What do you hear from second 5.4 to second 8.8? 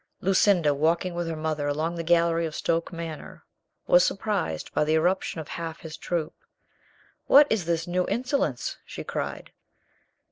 half his troop. "What is this new insolence?"